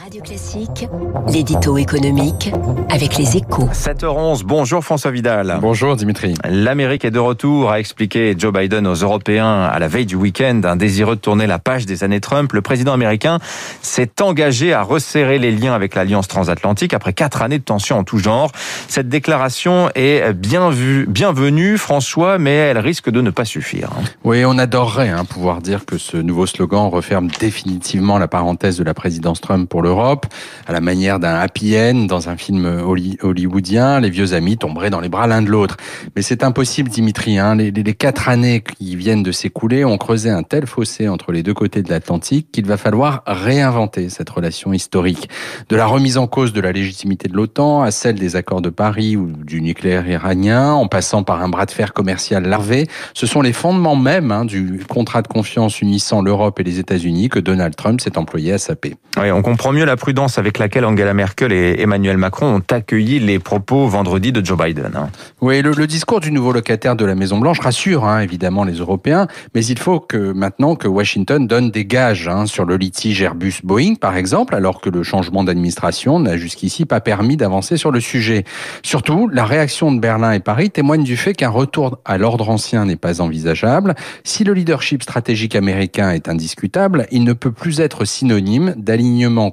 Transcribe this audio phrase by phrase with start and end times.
[0.00, 0.86] Radio Classique,
[1.28, 2.52] l'édito économique
[2.88, 3.68] avec les échos.
[3.72, 5.58] 7h11, bonjour François Vidal.
[5.60, 6.34] Bonjour Dimitri.
[6.44, 10.60] L'Amérique est de retour, a expliqué Joe Biden aux Européens à la veille du week-end,
[10.64, 12.52] un désireux de tourner la page des années Trump.
[12.52, 13.38] Le président américain
[13.82, 18.04] s'est engagé à resserrer les liens avec l'Alliance transatlantique après quatre années de tensions en
[18.04, 18.52] tout genre.
[18.86, 23.90] Cette déclaration est bien vue, bienvenue, François, mais elle risque de ne pas suffire.
[24.22, 28.84] Oui, on adorerait hein, pouvoir dire que ce nouveau slogan referme définitivement la parenthèse de
[28.84, 30.26] la présidence Trump pour l'Europe,
[30.66, 32.82] à la manière d'un happy end dans un film
[33.22, 34.00] hollywoodien.
[34.00, 35.78] Les vieux amis tomberaient dans les bras l'un de l'autre.
[36.14, 37.38] Mais c'est impossible, Dimitri.
[37.38, 37.54] Hein.
[37.54, 41.54] Les, quatre années qui viennent de s'écouler ont creusé un tel fossé entre les deux
[41.54, 45.30] côtés de l'Atlantique qu'il va falloir réinventer cette relation historique.
[45.70, 48.70] De la remise en cause de la légitimité de l'OTAN à celle des accords de
[48.70, 53.26] Paris ou du nucléaire iranien, en passant par un bras de fer commercial larvé, ce
[53.26, 57.38] sont les fondements même hein, du contrat de confiance unissant l'Europe et les États-Unis que
[57.38, 58.96] Donald Trump s'est employé à saper.
[59.16, 63.18] Oui, on comprend mieux la prudence avec laquelle Angela Merkel et Emmanuel Macron ont accueilli
[63.18, 64.92] les propos vendredi de Joe Biden.
[64.94, 65.08] Hein.
[65.40, 69.26] Oui, le, discours du nouveau locataire de la Maison Blanche rassure hein, évidemment les Européens,
[69.54, 73.96] mais il faut que maintenant que Washington donne des gages hein, sur le litige Airbus-Boeing,
[73.96, 78.44] par exemple, alors que le changement d'administration n'a jusqu'ici pas permis d'avancer sur le sujet.
[78.82, 82.84] Surtout, la réaction de Berlin et Paris témoigne du fait qu'un retour à l'ordre ancien
[82.84, 83.94] n'est pas envisageable.
[84.24, 89.50] Si le leadership stratégique américain est indiscutable, il ne peut plus être synonyme d'alignement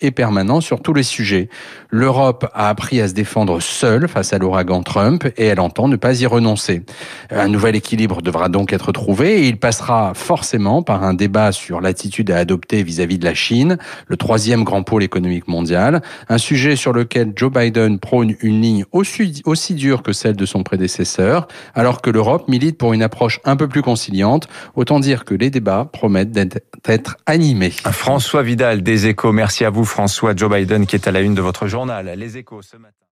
[0.00, 1.48] et permanent sur tous les sujets.
[1.90, 5.96] L'Europe a appris à se défendre seule face à l'ouragan Trump et elle entend ne
[5.96, 6.82] pas y renoncer.
[7.30, 11.80] Un nouvel équilibre devra donc être trouvé et il passera forcément par un débat sur
[11.80, 16.76] l'attitude à adopter vis-à-vis de la Chine, le troisième grand pôle économique mondial, un sujet
[16.76, 21.48] sur lequel Joe Biden prône une ligne aussi, aussi dure que celle de son prédécesseur,
[21.74, 24.48] alors que l'Europe milite pour une approche un peu plus conciliante.
[24.74, 27.70] Autant dire que les débats promettent d'être animés.
[27.70, 30.36] François Vidal des Échos, merci à vous François.
[30.36, 32.06] Joe Biden qui est à la une de votre journal.
[32.18, 33.06] Les Échos ce matin.